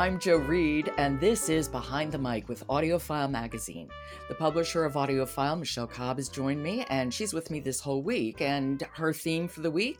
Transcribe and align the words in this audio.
I'm 0.00 0.20
Joe 0.20 0.36
Reed, 0.36 0.92
and 0.96 1.18
this 1.18 1.48
is 1.48 1.66
Behind 1.66 2.12
the 2.12 2.18
Mic 2.18 2.48
with 2.48 2.64
AudioFile 2.68 3.28
Magazine. 3.28 3.88
The 4.28 4.34
publisher 4.36 4.84
of 4.84 4.92
AudioFile, 4.92 5.58
Michelle 5.58 5.88
Cobb, 5.88 6.18
has 6.18 6.28
joined 6.28 6.62
me, 6.62 6.86
and 6.88 7.12
she's 7.12 7.34
with 7.34 7.50
me 7.50 7.58
this 7.58 7.80
whole 7.80 8.00
week. 8.00 8.40
And 8.40 8.80
her 8.92 9.12
theme 9.12 9.48
for 9.48 9.60
the 9.60 9.72
week, 9.72 9.98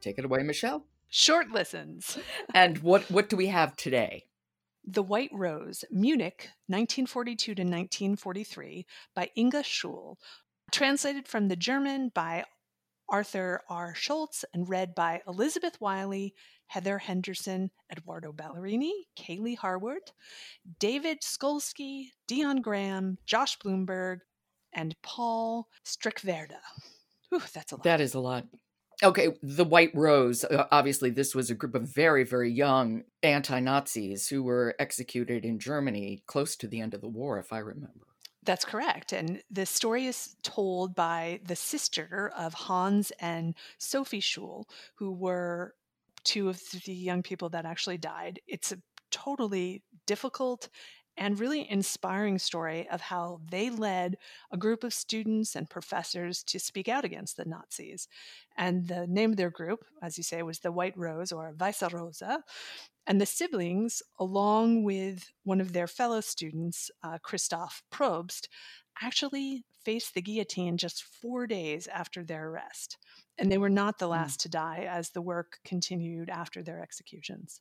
take 0.00 0.16
it 0.16 0.24
away, 0.24 0.42
Michelle. 0.42 0.86
Short 1.08 1.50
listens. 1.50 2.16
and 2.54 2.78
what 2.78 3.10
what 3.10 3.28
do 3.28 3.36
we 3.36 3.48
have 3.48 3.76
today? 3.76 4.24
The 4.82 5.02
White 5.02 5.30
Rose, 5.34 5.84
Munich, 5.90 6.48
1942 6.68 7.54
to 7.56 7.62
1943, 7.62 8.86
by 9.14 9.28
Inge 9.36 9.52
Scholl, 9.52 10.16
translated 10.72 11.28
from 11.28 11.48
the 11.48 11.56
German 11.56 12.10
by 12.14 12.44
Arthur 13.08 13.60
R. 13.68 13.94
Schultz 13.94 14.46
and 14.54 14.66
read 14.66 14.94
by 14.94 15.20
Elizabeth 15.28 15.78
Wiley, 15.78 16.34
Heather 16.66 16.98
Henderson, 16.98 17.70
Eduardo 17.90 18.32
Ballerini, 18.32 18.92
Kaylee 19.18 19.56
Harwood, 19.56 20.12
David 20.78 21.20
Skolsky, 21.22 22.10
Dion 22.26 22.60
Graham, 22.60 23.18
Josh 23.26 23.58
Bloomberg, 23.58 24.18
and 24.72 24.94
Paul 25.02 25.68
Strikwerda. 25.84 26.60
Whew, 27.30 27.42
that's 27.54 27.72
a 27.72 27.76
lot. 27.76 27.84
That 27.84 28.00
is 28.00 28.14
a 28.14 28.20
lot. 28.20 28.46
Okay, 29.02 29.34
the 29.42 29.64
White 29.64 29.90
Rose. 29.94 30.44
Uh, 30.44 30.66
obviously, 30.70 31.10
this 31.10 31.34
was 31.34 31.50
a 31.50 31.54
group 31.54 31.74
of 31.74 31.82
very, 31.82 32.24
very 32.24 32.50
young 32.50 33.02
anti 33.22 33.60
Nazis 33.60 34.28
who 34.28 34.42
were 34.42 34.74
executed 34.78 35.44
in 35.44 35.58
Germany 35.58 36.22
close 36.26 36.56
to 36.56 36.66
the 36.66 36.80
end 36.80 36.94
of 36.94 37.02
the 37.02 37.08
war, 37.08 37.38
if 37.38 37.52
I 37.52 37.58
remember. 37.58 38.06
That's 38.42 38.64
correct. 38.64 39.12
And 39.12 39.42
the 39.50 39.66
story 39.66 40.06
is 40.06 40.36
told 40.42 40.94
by 40.94 41.40
the 41.44 41.56
sister 41.56 42.32
of 42.36 42.54
Hans 42.54 43.12
and 43.18 43.54
Sophie 43.76 44.20
Scholl, 44.20 44.64
who 44.94 45.12
were 45.12 45.74
two 46.26 46.48
of 46.48 46.60
the 46.84 46.92
young 46.92 47.22
people 47.22 47.48
that 47.50 47.64
actually 47.64 47.98
died. 47.98 48.40
It's 48.46 48.72
a 48.72 48.78
totally 49.10 49.82
difficult 50.06 50.68
and 51.16 51.40
really 51.40 51.70
inspiring 51.70 52.38
story 52.38 52.86
of 52.90 53.00
how 53.00 53.40
they 53.50 53.70
led 53.70 54.16
a 54.52 54.58
group 54.58 54.84
of 54.84 54.92
students 54.92 55.54
and 55.54 55.70
professors 55.70 56.42
to 56.42 56.58
speak 56.58 56.88
out 56.88 57.06
against 57.06 57.36
the 57.36 57.46
Nazis. 57.46 58.06
And 58.58 58.86
the 58.86 59.06
name 59.06 59.30
of 59.30 59.36
their 59.36 59.50
group, 59.50 59.84
as 60.02 60.18
you 60.18 60.24
say, 60.24 60.42
was 60.42 60.58
the 60.58 60.72
White 60.72 60.96
Rose 60.96 61.32
or 61.32 61.54
Weiße 61.56 61.90
Rose. 61.90 62.22
And 63.06 63.20
the 63.20 63.24
siblings, 63.24 64.02
along 64.18 64.82
with 64.82 65.30
one 65.44 65.60
of 65.60 65.72
their 65.72 65.86
fellow 65.86 66.20
students, 66.20 66.90
uh, 67.02 67.18
Christoph 67.22 67.82
Probst, 67.90 68.48
actually 69.00 69.64
faced 69.84 70.14
the 70.14 70.22
guillotine 70.22 70.76
just 70.76 71.02
four 71.02 71.46
days 71.46 71.86
after 71.86 72.24
their 72.24 72.48
arrest. 72.48 72.98
And 73.38 73.52
they 73.52 73.58
were 73.58 73.70
not 73.70 73.98
the 73.98 74.06
hmm. 74.06 74.12
last 74.12 74.40
mm. 74.40 74.42
to 74.44 74.48
die 74.48 74.86
as 74.88 75.10
the 75.10 75.22
work 75.22 75.58
continued 75.64 76.30
after 76.30 76.62
their 76.62 76.82
executions. 76.82 77.60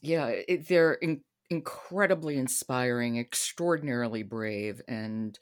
Yeah, 0.00 0.26
it, 0.26 0.68
they're 0.68 0.94
in, 0.94 1.22
incredibly 1.50 2.36
inspiring, 2.36 3.18
extraordinarily 3.18 4.22
brave, 4.22 4.80
and 4.86 5.38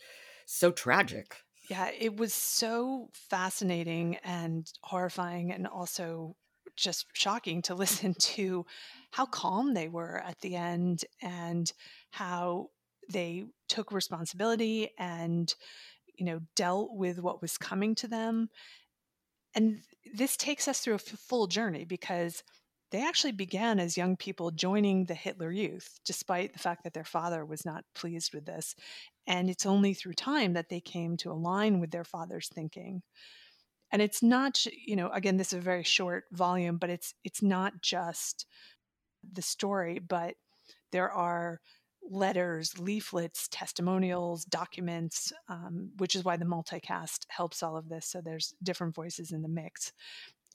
so 0.46 0.70
tragic. 0.70 1.36
Yeah, 1.68 1.90
it 1.98 2.16
was 2.16 2.32
so 2.32 3.10
fascinating 3.12 4.16
and 4.24 4.70
horrifying, 4.82 5.52
and 5.52 5.66
also 5.66 6.36
just 6.76 7.06
shocking 7.14 7.62
to 7.62 7.74
listen 7.74 8.14
to 8.14 8.64
how 9.10 9.26
calm 9.26 9.74
they 9.74 9.88
were 9.88 10.22
at 10.24 10.40
the 10.40 10.54
end 10.54 11.04
and 11.22 11.72
how 12.10 12.70
they 13.10 13.44
took 13.68 13.92
responsibility 13.92 14.90
and 14.98 15.54
you 16.16 16.24
know 16.24 16.40
dealt 16.56 16.90
with 16.92 17.20
what 17.20 17.40
was 17.40 17.56
coming 17.56 17.94
to 17.94 18.08
them 18.08 18.48
and 19.56 19.80
this 20.14 20.36
takes 20.36 20.68
us 20.68 20.80
through 20.80 20.94
a 20.94 20.98
full 20.98 21.46
journey 21.46 21.84
because 21.84 22.42
they 22.92 23.04
actually 23.04 23.32
began 23.32 23.80
as 23.80 23.96
young 23.96 24.16
people 24.16 24.50
joining 24.52 25.06
the 25.06 25.14
Hitler 25.14 25.50
Youth, 25.50 25.98
despite 26.04 26.52
the 26.52 26.58
fact 26.58 26.84
that 26.84 26.94
their 26.94 27.04
father 27.04 27.44
was 27.44 27.64
not 27.64 27.84
pleased 27.94 28.32
with 28.32 28.44
this. 28.44 28.76
And 29.26 29.50
it's 29.50 29.66
only 29.66 29.92
through 29.92 30.12
time 30.12 30.52
that 30.52 30.68
they 30.68 30.80
came 30.80 31.16
to 31.18 31.32
align 31.32 31.80
with 31.80 31.90
their 31.90 32.04
father's 32.04 32.48
thinking. 32.48 33.02
And 33.90 34.00
it's 34.00 34.22
not, 34.22 34.64
you 34.66 34.94
know, 34.94 35.10
again, 35.10 35.36
this 35.36 35.52
is 35.52 35.58
a 35.58 35.62
very 35.62 35.82
short 35.82 36.24
volume, 36.32 36.76
but 36.76 36.90
it's 36.90 37.14
it's 37.24 37.42
not 37.42 37.82
just 37.82 38.46
the 39.32 39.42
story, 39.42 39.98
but 39.98 40.34
there 40.92 41.10
are 41.10 41.60
letters, 42.10 42.78
leaflets, 42.78 43.48
testimonials, 43.50 44.44
documents, 44.44 45.32
um, 45.48 45.90
which 45.98 46.14
is 46.14 46.24
why 46.24 46.36
the 46.36 46.44
multicast 46.44 47.26
helps 47.28 47.62
all 47.62 47.76
of 47.76 47.88
this. 47.88 48.06
So 48.06 48.20
there's 48.20 48.54
different 48.62 48.94
voices 48.94 49.32
in 49.32 49.42
the 49.42 49.48
mix. 49.48 49.92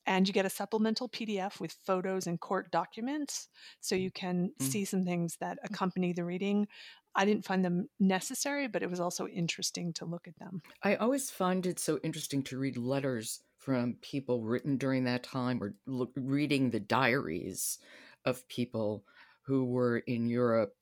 And 0.07 0.27
you 0.27 0.33
get 0.33 0.45
a 0.45 0.49
supplemental 0.49 1.09
PDF 1.09 1.59
with 1.59 1.75
photos 1.85 2.25
and 2.25 2.39
court 2.39 2.71
documents. 2.71 3.49
So 3.81 3.95
you 3.95 4.09
can 4.11 4.49
mm-hmm. 4.49 4.65
see 4.65 4.85
some 4.85 5.05
things 5.05 5.37
that 5.39 5.59
accompany 5.63 6.13
the 6.13 6.25
reading. 6.25 6.67
I 7.13 7.25
didn't 7.25 7.45
find 7.45 7.63
them 7.63 7.89
necessary, 7.99 8.67
but 8.67 8.83
it 8.83 8.89
was 8.89 8.99
also 8.99 9.27
interesting 9.27 9.93
to 9.93 10.05
look 10.05 10.27
at 10.27 10.39
them. 10.39 10.61
I 10.81 10.95
always 10.95 11.29
find 11.29 11.65
it 11.65 11.77
so 11.77 11.99
interesting 12.03 12.41
to 12.43 12.57
read 12.57 12.77
letters 12.77 13.41
from 13.57 13.97
people 14.01 14.41
written 14.41 14.77
during 14.77 15.03
that 15.03 15.23
time 15.23 15.61
or 15.61 15.75
look, 15.85 16.11
reading 16.15 16.69
the 16.69 16.79
diaries 16.79 17.77
of 18.25 18.47
people 18.47 19.03
who 19.43 19.65
were 19.65 19.99
in 19.99 20.29
Europe 20.29 20.73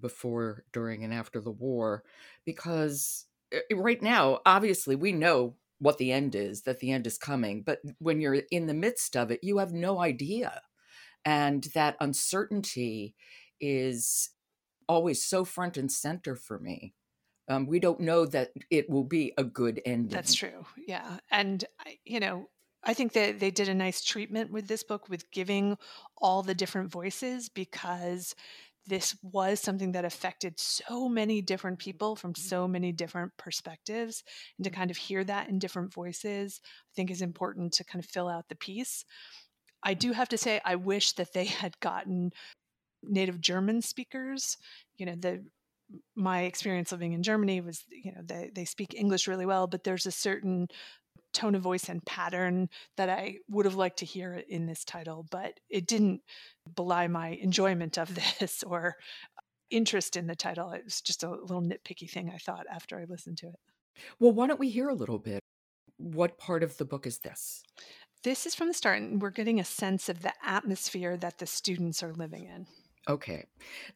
before, 0.00 0.64
during, 0.72 1.04
and 1.04 1.12
after 1.12 1.40
the 1.40 1.50
war, 1.50 2.02
because 2.44 3.26
eh, 3.52 3.60
right 3.74 4.02
now, 4.02 4.40
obviously, 4.46 4.96
we 4.96 5.12
know 5.12 5.56
what 5.78 5.98
the 5.98 6.12
end 6.12 6.34
is, 6.34 6.62
that 6.62 6.80
the 6.80 6.92
end 6.92 7.06
is 7.06 7.18
coming. 7.18 7.62
But 7.62 7.80
when 7.98 8.20
you're 8.20 8.42
in 8.50 8.66
the 8.66 8.74
midst 8.74 9.16
of 9.16 9.30
it, 9.30 9.40
you 9.42 9.58
have 9.58 9.72
no 9.72 10.00
idea. 10.00 10.60
And 11.24 11.64
that 11.74 11.96
uncertainty 12.00 13.14
is 13.60 14.30
always 14.88 15.24
so 15.24 15.44
front 15.44 15.76
and 15.76 15.90
center 15.90 16.36
for 16.36 16.58
me. 16.58 16.94
Um, 17.48 17.66
we 17.66 17.80
don't 17.80 18.00
know 18.00 18.26
that 18.26 18.50
it 18.70 18.88
will 18.88 19.04
be 19.04 19.32
a 19.36 19.44
good 19.44 19.80
ending. 19.84 20.14
That's 20.14 20.34
true. 20.34 20.66
Yeah. 20.86 21.18
And, 21.30 21.64
you 22.04 22.20
know, 22.20 22.48
I 22.82 22.94
think 22.94 23.12
that 23.12 23.40
they 23.40 23.50
did 23.50 23.68
a 23.68 23.74
nice 23.74 24.02
treatment 24.02 24.50
with 24.50 24.68
this 24.68 24.82
book 24.82 25.08
with 25.08 25.30
giving 25.30 25.76
all 26.16 26.42
the 26.42 26.54
different 26.54 26.90
voices 26.90 27.48
because 27.48 28.34
this 28.86 29.16
was 29.22 29.60
something 29.60 29.92
that 29.92 30.04
affected 30.04 30.58
so 30.58 31.08
many 31.08 31.42
different 31.42 31.78
people 31.78 32.16
from 32.16 32.32
mm-hmm. 32.32 32.48
so 32.48 32.66
many 32.66 32.92
different 32.92 33.32
perspectives. 33.36 34.22
And 34.58 34.64
to 34.64 34.70
kind 34.70 34.90
of 34.90 34.96
hear 34.96 35.22
that 35.24 35.48
in 35.48 35.58
different 35.58 35.92
voices, 35.92 36.60
I 36.64 36.92
think 36.96 37.10
is 37.10 37.22
important 37.22 37.72
to 37.74 37.84
kind 37.84 38.02
of 38.02 38.10
fill 38.10 38.28
out 38.28 38.48
the 38.48 38.56
piece. 38.56 39.04
I 39.82 39.94
do 39.94 40.12
have 40.12 40.28
to 40.30 40.38
say, 40.38 40.60
I 40.64 40.76
wish 40.76 41.12
that 41.12 41.32
they 41.32 41.44
had 41.62 41.78
gotten 41.80 42.32
native 43.02 43.40
German 43.40 43.82
speakers. 43.82 44.56
You 44.96 45.06
know, 45.06 45.14
the 45.14 45.44
my 46.14 46.42
experience 46.42 46.92
living 46.92 47.14
in 47.14 47.22
Germany 47.22 47.60
was, 47.60 47.84
you 47.90 48.12
know, 48.12 48.20
they, 48.24 48.50
they 48.54 48.64
speak 48.64 48.94
English 48.94 49.26
really 49.26 49.46
well, 49.46 49.66
but 49.66 49.82
there's 49.82 50.06
a 50.06 50.12
certain 50.12 50.68
tone 51.32 51.54
of 51.54 51.62
voice 51.62 51.88
and 51.88 52.04
pattern 52.04 52.68
that 52.96 53.08
I 53.08 53.36
would 53.48 53.64
have 53.66 53.74
liked 53.74 53.98
to 53.98 54.06
hear 54.06 54.34
in 54.48 54.66
this 54.66 54.84
title, 54.84 55.26
but 55.30 55.60
it 55.68 55.86
didn't 55.86 56.22
belie 56.74 57.08
my 57.08 57.28
enjoyment 57.28 57.98
of 57.98 58.14
this 58.40 58.62
or 58.62 58.96
interest 59.70 60.16
in 60.16 60.26
the 60.26 60.36
title. 60.36 60.70
It 60.72 60.84
was 60.84 61.00
just 61.00 61.22
a 61.22 61.30
little 61.30 61.62
nitpicky 61.62 62.10
thing 62.10 62.30
I 62.34 62.38
thought 62.38 62.66
after 62.70 62.98
I 62.98 63.04
listened 63.04 63.38
to 63.38 63.48
it. 63.48 63.58
Well, 64.18 64.32
why 64.32 64.46
don't 64.46 64.60
we 64.60 64.70
hear 64.70 64.88
a 64.88 64.94
little 64.94 65.18
bit? 65.18 65.40
What 65.96 66.38
part 66.38 66.62
of 66.62 66.76
the 66.78 66.84
book 66.84 67.06
is 67.06 67.18
this? 67.18 67.62
This 68.22 68.46
is 68.46 68.54
from 68.54 68.68
the 68.68 68.74
start, 68.74 69.00
and 69.00 69.20
we're 69.20 69.30
getting 69.30 69.60
a 69.60 69.64
sense 69.64 70.08
of 70.08 70.22
the 70.22 70.32
atmosphere 70.44 71.16
that 71.16 71.38
the 71.38 71.46
students 71.46 72.02
are 72.02 72.12
living 72.12 72.44
in. 72.44 72.66
Okay. 73.08 73.46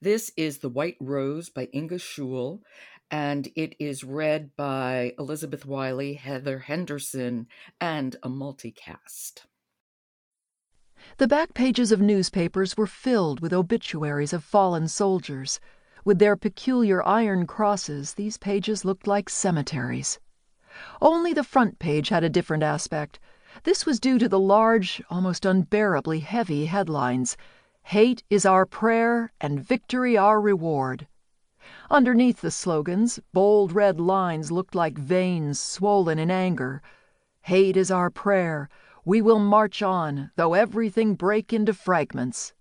This 0.01 0.33
is 0.37 0.59
The 0.59 0.71
White 0.71 0.97
Rose 0.99 1.51
by 1.51 1.69
Inge 1.73 2.01
Scholl, 2.01 2.61
and 3.11 3.49
it 3.55 3.75
is 3.79 4.05
read 4.05 4.55
by 4.57 5.13
Elizabeth 5.19 5.65
Wiley, 5.65 6.15
Heather 6.15 6.61
Henderson, 6.61 7.47
and 7.81 8.17
a 8.23 8.29
multicast. 8.29 9.47
The 11.19 11.29
back 11.29 11.55
pages 11.55 11.93
of 11.93 12.01
newspapers 12.01 12.77
were 12.77 12.87
filled 12.87 13.41
with 13.41 13.53
obituaries 13.53 14.33
of 14.33 14.43
fallen 14.43 14.89
soldiers. 14.89 15.61
With 16.05 16.19
their 16.19 16.37
peculiar 16.37 17.07
iron 17.07 17.47
crosses, 17.47 18.15
these 18.15 18.39
pages 18.39 18.85
looked 18.85 19.07
like 19.07 19.29
cemeteries. 19.29 20.19
Only 21.01 21.33
the 21.33 21.45
front 21.45 21.79
page 21.79 22.09
had 22.09 22.25
a 22.25 22.29
different 22.29 22.63
aspect. 22.63 23.21
This 23.63 23.87
was 23.87 24.01
due 24.01 24.19
to 24.19 24.29
the 24.29 24.41
large, 24.41 25.03
almost 25.11 25.45
unbearably 25.45 26.21
heavy 26.21 26.67
headlines 26.67 27.37
Hate 27.89 28.25
is 28.31 28.47
our 28.47 28.65
prayer 28.65 29.31
and 29.43 29.63
victory 29.63 30.17
our 30.17 30.41
reward. 30.41 31.07
Underneath 31.91 32.41
the 32.41 32.51
slogans, 32.51 33.21
bold 33.33 33.73
red 33.73 34.01
lines 34.01 34.51
looked 34.51 34.75
like 34.75 34.99
veins 34.99 35.59
swollen 35.59 36.19
in 36.19 36.31
anger. 36.31 36.83
Hate 37.43 37.77
is 37.77 37.91
our 37.91 38.11
prayer. 38.11 38.69
We 39.05 39.21
will 39.21 39.39
march 39.39 39.83
on, 39.83 40.31
though 40.37 40.55
everything 40.55 41.15
break 41.15 41.53
into 41.53 41.75
fragments. 41.75 42.55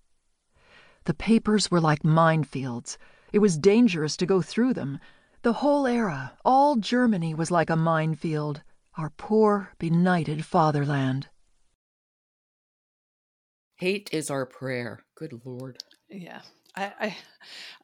The 1.05 1.13
papers 1.13 1.71
were 1.71 1.81
like 1.81 2.03
minefields. 2.03 2.97
It 3.31 3.39
was 3.39 3.57
dangerous 3.57 4.15
to 4.17 4.25
go 4.25 4.41
through 4.41 4.73
them. 4.73 4.99
The 5.41 5.53
whole 5.53 5.87
era, 5.87 6.37
all 6.45 6.75
Germany 6.77 7.33
was 7.33 7.51
like 7.51 7.69
a 7.69 7.75
minefield, 7.75 8.61
our 8.97 9.09
poor, 9.09 9.71
benighted 9.79 10.45
fatherland. 10.45 11.27
Hate 13.75 14.09
is 14.13 14.29
our 14.29 14.45
prayer. 14.45 15.03
Good 15.15 15.41
Lord. 15.43 15.77
Yeah. 16.09 16.41
I, 16.75 16.91
I, 16.99 17.17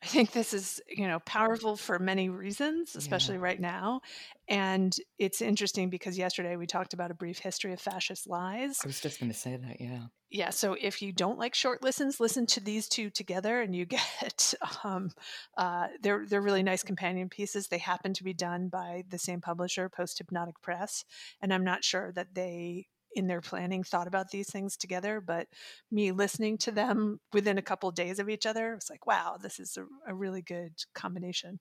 I 0.04 0.06
think 0.08 0.32
this 0.32 0.54
is 0.54 0.82
you 0.88 1.08
know 1.08 1.20
powerful 1.20 1.76
for 1.76 2.00
many 2.00 2.30
reasons, 2.30 2.96
especially 2.96 3.36
Yeah. 3.36 3.42
right 3.42 3.60
now. 3.60 4.02
And 4.48 4.96
it's 5.20 5.42
interesting 5.42 5.90
because 5.90 6.18
yesterday 6.18 6.56
we 6.56 6.66
talked 6.66 6.94
about 6.94 7.12
a 7.12 7.14
brief 7.14 7.40
history 7.40 7.72
of 7.74 7.80
fascist 7.80 8.28
lies. 8.28 8.80
I 8.84 8.88
was 8.88 9.00
just 9.00 9.20
going 9.20 9.32
to 9.32 9.38
say 9.38 9.58
that, 9.58 9.80
yeah. 9.80 10.08
Yeah, 10.32 10.52
so 10.52 10.76
if 10.80 11.02
you 11.02 11.12
don't 11.12 11.40
like 11.40 11.56
short 11.56 11.82
listens, 11.82 12.20
listen 12.20 12.46
to 12.48 12.60
these 12.60 12.88
two 12.88 13.10
together, 13.10 13.62
and 13.62 13.76
you 13.76 13.86
get 13.98 14.54
um, 14.84 15.12
uh, 15.58 15.88
they're 16.02 16.26
they're 16.28 16.42
really 16.42 16.64
nice 16.64 16.84
companion 16.84 17.30
pieces. 17.30 17.68
They 17.68 17.80
happen 17.80 18.14
to 18.14 18.24
be 18.24 18.34
done 18.34 18.70
by 18.70 19.04
the 19.10 19.18
same 19.18 19.42
publisher, 19.42 19.90
Post 19.90 20.18
Hypnotic 20.20 20.62
Press, 20.62 21.04
and 21.42 21.54
I'm 21.54 21.64
not 21.64 21.84
sure 21.84 22.12
that 22.14 22.34
they 22.36 22.88
in 23.20 23.28
their 23.28 23.42
planning 23.42 23.84
thought 23.84 24.08
about 24.08 24.32
these 24.32 24.50
things 24.50 24.76
together 24.76 25.22
but 25.22 25.48
me 25.92 26.12
listening 26.12 26.58
to 26.58 26.72
them 26.72 27.20
within 27.34 27.58
a 27.58 27.64
couple 27.64 27.92
days 27.92 28.20
of 28.20 28.30
each 28.30 28.46
other 28.46 28.76
was 28.76 28.90
like 28.90 29.06
wow 29.06 29.38
this 29.42 29.60
is 29.60 29.78
a, 29.78 29.86
a 30.12 30.16
really 30.16 30.42
good 30.42 30.74
combination 30.96 31.60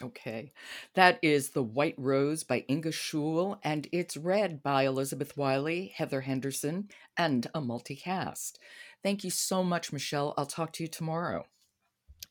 Okay. 0.00 0.52
That 0.94 1.18
is 1.22 1.50
The 1.50 1.62
White 1.62 1.94
Rose 1.98 2.44
by 2.44 2.64
Inge 2.68 2.86
Scholl, 2.86 3.58
and 3.62 3.88
it's 3.92 4.16
read 4.16 4.62
by 4.62 4.84
Elizabeth 4.84 5.36
Wiley, 5.36 5.92
Heather 5.94 6.22
Henderson, 6.22 6.88
and 7.16 7.46
a 7.54 7.60
multicast. 7.60 8.58
Thank 9.02 9.22
you 9.22 9.30
so 9.30 9.62
much, 9.62 9.92
Michelle. 9.92 10.34
I'll 10.36 10.46
talk 10.46 10.72
to 10.74 10.82
you 10.82 10.88
tomorrow. 10.88 11.46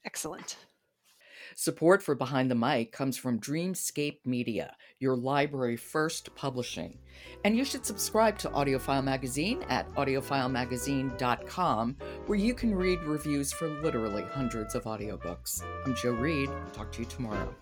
excellent 0.06 0.58
Support 1.56 2.01
for 2.01 2.15
Behind 2.15 2.50
the 2.50 2.56
Mic 2.56 2.92
comes 2.92 3.18
from 3.18 3.39
Dreamscape 3.39 4.25
Media, 4.25 4.75
your 5.00 5.15
library 5.15 5.77
first 5.77 6.33
publishing. 6.36 6.98
And 7.44 7.56
you 7.56 7.65
should 7.65 7.86
subscribe 7.86 8.38
to 8.39 8.50
AudioFile 8.50 9.03
Magazine 9.03 9.63
at 9.69 9.88
audiofilemagazine.com, 9.95 11.98
where 12.25 12.39
you 12.39 12.53
can 12.53 12.74
read 12.74 13.03
reviews 13.03 13.51
for 13.51 13.68
literally 13.68 14.24
hundreds 14.24 14.75
of 14.75 14.86
audiobooks. 14.86 15.62
I'm 15.86 15.95
Joe 15.95 16.12
Reed. 16.12 16.50
Talk 16.74 16.92
to 16.94 17.00
you 17.00 17.06
tomorrow. 17.06 17.53